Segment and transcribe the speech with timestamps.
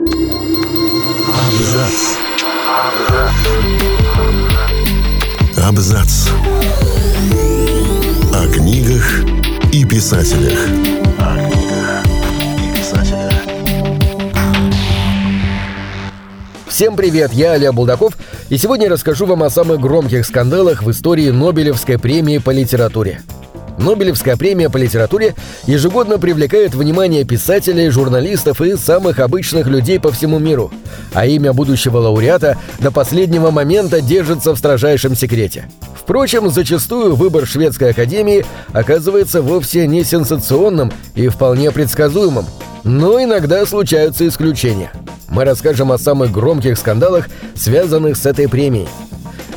[0.00, 1.92] Абзац.
[5.62, 6.28] Абзац.
[8.32, 9.24] О книгах
[9.70, 10.58] и писателях.
[16.66, 18.16] Всем привет, я Олег Булдаков,
[18.48, 23.20] и сегодня расскажу вам о самых громких скандалах в истории Нобелевской премии по литературе.
[23.80, 25.34] Нобелевская премия по литературе
[25.66, 30.70] ежегодно привлекает внимание писателей, журналистов и самых обычных людей по всему миру,
[31.14, 35.64] а имя будущего лауреата до последнего момента держится в строжайшем секрете.
[35.94, 42.44] Впрочем, зачастую выбор шведской академии оказывается вовсе не сенсационным и вполне предсказуемым,
[42.84, 44.92] но иногда случаются исключения.
[45.28, 48.88] Мы расскажем о самых громких скандалах, связанных с этой премией.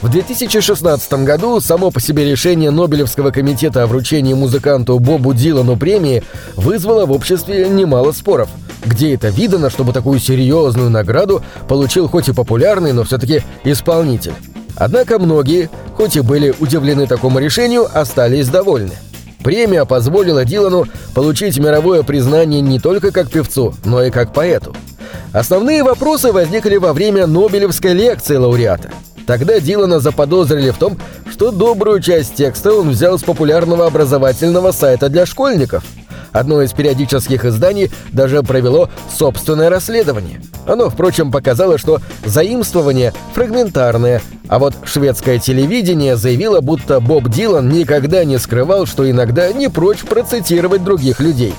[0.04, 6.24] В 2016 году само по себе решение Нобелевского комитета о вручении музыканту Бобу Дилану премии
[6.58, 8.50] вызвало в обществе немало споров.
[8.86, 14.34] Где это видано, чтобы такую серьезную награду получил хоть и популярный, но все-таки исполнитель?
[14.76, 18.96] Однако многие, хоть и были удивлены такому решению, остались довольны.
[19.42, 24.76] Премия позволила Дилану получить мировое признание не только как певцу, но и как поэту.
[25.32, 28.92] Основные вопросы возникли во время Нобелевской лекции лауреата–
[29.26, 30.98] Тогда Дилана заподозрили в том,
[31.30, 35.84] что добрую часть текста он взял с популярного образовательного сайта для школьников.
[36.32, 40.42] Одно из периодических изданий даже провело собственное расследование.
[40.66, 48.24] Оно, впрочем, показало, что заимствование фрагментарное, а вот шведское телевидение заявило, будто Боб Дилан никогда
[48.26, 51.54] не скрывал, что иногда не прочь процитировать других людей.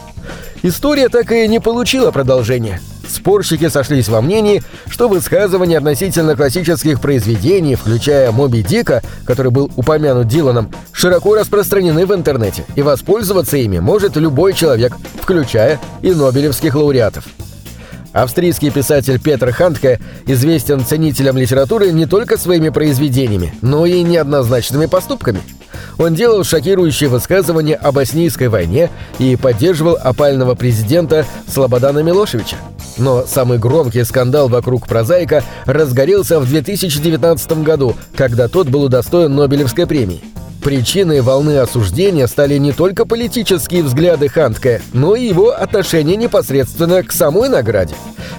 [0.65, 7.75] История так и не получила продолжения– Спорщики сошлись во мнении, что высказывания относительно классических произведений,
[7.75, 14.17] включая «Моби Дика», который был упомянут Диланом, широко распространены в интернете, и воспользоваться ими может
[14.17, 17.25] любой человек, включая и нобелевских лауреатов.
[18.12, 25.41] Австрийский писатель Петр Хантке известен ценителям литературы не только своими произведениями, но и неоднозначными поступками.
[25.98, 32.57] Он делал шокирующие высказывания о боснийской войне и поддерживал опального президента Слободана Милошевича.
[32.96, 39.86] Но самый громкий скандал вокруг прозаика разгорелся в 2019 году, когда тот был удостоен Нобелевской
[39.86, 40.23] премии.
[40.63, 47.13] Причиной волны осуждения стали не только политические взгляды Хантке, но и его отношение непосредственно к
[47.13, 47.95] самой награде.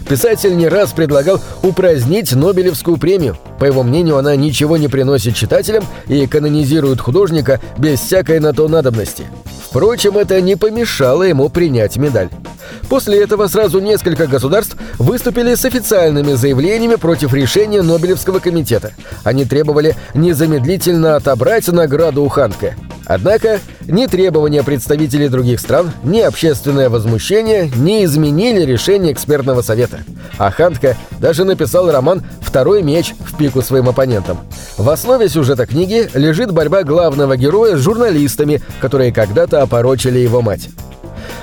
[0.08, 3.38] Писатель не раз предлагал упразднить Нобелевскую премию.
[3.60, 8.68] По его мнению, она ничего не приносит читателям и канонизирует художника без всякой на то
[8.68, 9.26] надобности.
[9.70, 12.30] Впрочем, это не помешало ему принять медаль.
[12.90, 18.92] После этого сразу несколько государств выступили с официальными заявлениями против решения Нобелевского комитета.
[19.24, 22.78] Они требовали незамедлительно отобрать награду у Ханке.
[23.06, 30.00] Однако ни требования представителей других стран, ни общественное возмущение не изменили решение экспертного совета.
[30.38, 34.40] А Хантке даже написал роман «Второй меч» в пику своим оппонентам.
[34.78, 40.70] В основе сюжета книги лежит борьба главного героя с журналистами, которые когда-то опорочили его мать.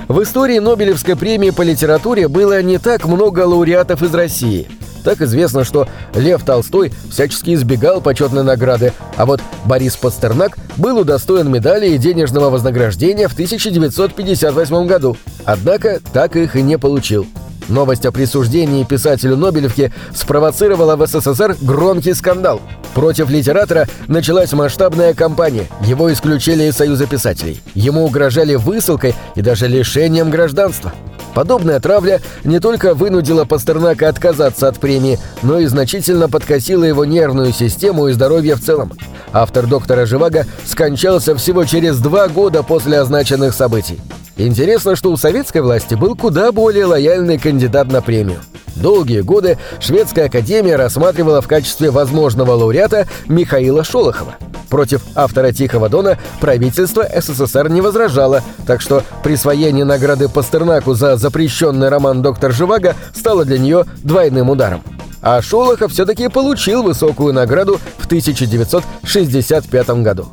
[0.09, 4.69] В истории Нобелевской премии по литературе было не так много лауреатов из России.
[5.05, 11.51] Так известно, что Лев Толстой всячески избегал почетной награды, а вот Борис Пастернак был удостоен
[11.51, 17.27] медали и денежного вознаграждения в 1958 году, однако так их и не получил.
[17.69, 22.61] Новость о присуждении писателю Нобелевки спровоцировала в СССР громкий скандал.
[22.95, 25.69] Против литератора началась масштабная кампания.
[25.81, 27.61] Его исключили из Союза писателей.
[27.75, 30.93] Ему угрожали высылкой и даже лишением гражданства.
[31.35, 37.53] Подобная травля не только вынудила Пастернака отказаться от премии, но и значительно подкосила его нервную
[37.53, 38.93] систему и здоровье в целом.
[39.33, 43.99] Автор доктора Живаго скончался всего через два года после означенных событий.
[44.37, 48.41] Интересно, что у советской власти был куда более лояльный кандидат на премию.
[48.77, 54.37] Долгие годы Шведская академия рассматривала в качестве возможного лауреата Михаила Шолохова.
[54.73, 61.91] Против автора «Тихого дона» правительство СССР не возражало, так что присвоение награды Пастернаку за запрещенный
[61.91, 64.83] роман «Доктор Живаго» стало для нее двойным ударом.
[65.21, 70.29] А Шолохов все-таки получил высокую награду в 1965 году.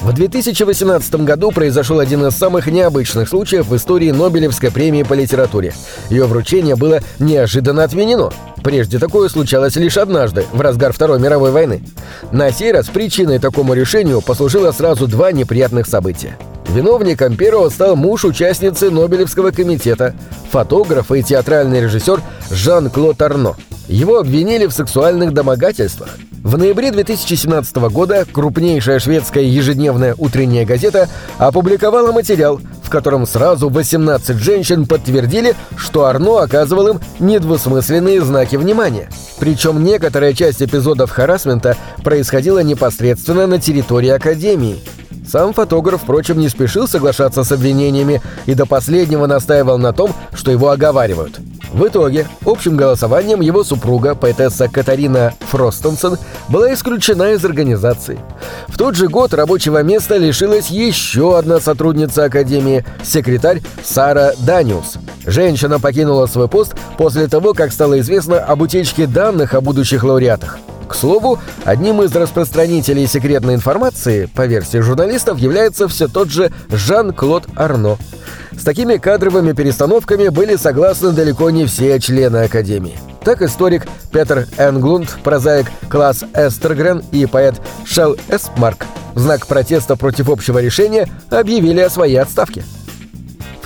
[0.00, 5.74] В 2018 году произошел один из самых необычных случаев в истории Нобелевской премии по литературе.
[6.08, 8.30] Ее вручение было неожиданно отменено.
[8.62, 11.82] Прежде такое случалось лишь однажды, в разгар Второй мировой войны.
[12.30, 16.36] На сей раз причиной такому решению послужило сразу два неприятных события.
[16.68, 20.14] Виновником первого стал муж участницы Нобелевского комитета,
[20.50, 22.20] фотограф и театральный режиссер
[22.50, 23.56] Жан-Клод Арно.
[23.88, 26.16] Его обвинили в сексуальных домогательствах.
[26.42, 32.60] В ноябре 2017 года крупнейшая шведская ежедневная утренняя газета опубликовала материал,
[32.92, 39.08] котором сразу 18 женщин подтвердили, что Арно оказывал им недвусмысленные знаки внимания.
[39.40, 44.78] Причем некоторая часть эпизодов харасмента происходила непосредственно на территории Академии.
[45.26, 50.50] Сам фотограф, впрочем, не спешил соглашаться с обвинениями и до последнего настаивал на том, что
[50.50, 51.40] его оговаривают.
[51.72, 58.18] В итоге, общим голосованием его супруга, поэтесса Катарина Фростенсен, была исключена из организации.
[58.68, 64.98] В тот же год рабочего места лишилась еще одна сотрудница Академии, секретарь Сара Даниус.
[65.26, 70.58] Женщина покинула свой пост после того, как стало известно об утечке данных о будущих лауреатах.
[70.88, 77.44] К слову, одним из распространителей секретной информации, по версии журналистов, является все тот же Жан-Клод
[77.56, 77.96] Арно.
[78.58, 82.98] С такими кадровыми перестановками были согласны далеко не все члены Академии.
[83.24, 87.54] Так историк Петер Энглунд, прозаик Класс Эстергрен и поэт
[87.84, 92.64] Шел Эспмарк в знак протеста против общего решения объявили о своей отставке.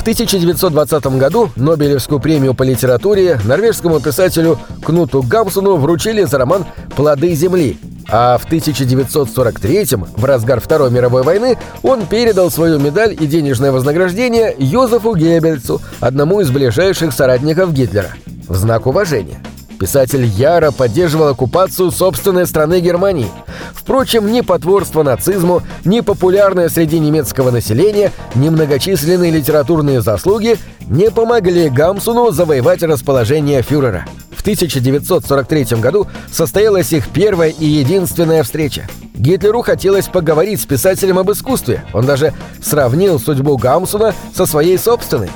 [0.06, 7.76] 1920 году Нобелевскую премию по литературе норвежскому писателю Кнуту Гамсуну вручили за роман «Плоды земли»,
[8.08, 9.86] а в 1943
[10.16, 16.40] в разгар Второй мировой войны, он передал свою медаль и денежное вознаграждение Йозефу Геббельсу, одному
[16.40, 18.10] из ближайших соратников Гитлера,
[18.48, 19.40] в знак уважения.
[19.78, 23.28] Писатель Яро поддерживал оккупацию собственной страны Германии.
[23.74, 30.58] Впрочем, ни потворство нацизму, ни популярное среди немецкого населения, ни многочисленные литературные заслуги
[30.88, 34.06] не помогли Гамсуну завоевать расположение фюрера.
[34.34, 38.86] В 1943 году состоялась их первая и единственная встреча.
[39.14, 41.84] Гитлеру хотелось поговорить с писателем об искусстве.
[41.92, 42.32] Он даже
[42.62, 45.30] сравнил судьбу Гамсуна со своей собственной.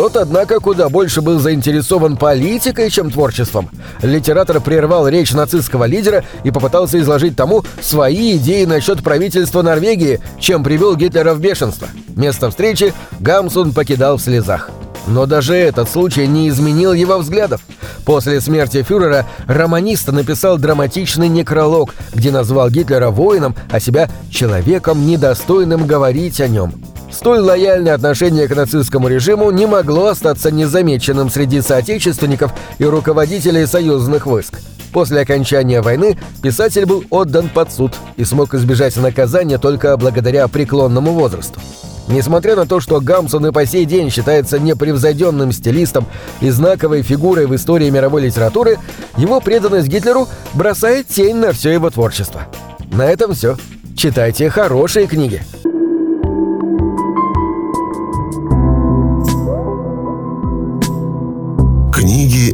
[0.00, 3.68] Тот, однако, куда больше был заинтересован политикой, чем творчеством.
[4.00, 10.64] Литератор прервал речь нацистского лидера и попытался изложить тому свои идеи насчет правительства Норвегии, чем
[10.64, 11.86] привел Гитлера в бешенство.
[12.16, 14.70] Место встречи Гамсун покидал в слезах.
[15.06, 17.60] Но даже этот случай не изменил его взглядов.
[18.06, 25.86] После смерти фюрера романист написал драматичный некролог, где назвал Гитлера воином, а себя человеком, недостойным
[25.86, 26.72] говорить о нем.
[27.10, 34.26] Столь лояльное отношение к нацистскому режиму не могло остаться незамеченным среди соотечественников и руководителей союзных
[34.26, 34.60] войск.
[34.92, 41.12] После окончания войны писатель был отдан под суд и смог избежать наказания только благодаря преклонному
[41.12, 41.60] возрасту.
[42.08, 46.06] Несмотря на то, что Гамсон и по сей день считается непревзойденным стилистом
[46.40, 48.78] и знаковой фигурой в истории мировой литературы,
[49.16, 52.48] его преданность Гитлеру бросает тень на все его творчество.
[52.90, 53.56] На этом все.
[53.96, 55.42] Читайте хорошие книги.